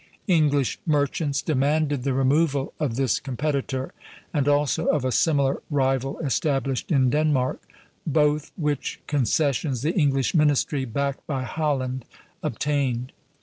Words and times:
English 0.25 0.79
merchants 0.83 1.43
demanded 1.43 2.01
the 2.01 2.11
removal 2.11 2.73
of 2.79 2.95
this 2.95 3.19
competitor, 3.19 3.93
and 4.33 4.47
also 4.47 4.87
of 4.87 5.05
a 5.05 5.11
similar 5.11 5.61
rival 5.69 6.17
established 6.21 6.91
in 6.91 7.11
Denmark; 7.11 7.61
both 8.07 8.51
which 8.57 8.99
concessions 9.05 9.83
the 9.83 9.93
English 9.93 10.33
ministry, 10.33 10.85
backed 10.85 11.27
by 11.27 11.43
Holland, 11.43 12.05
obtained. 12.41 13.11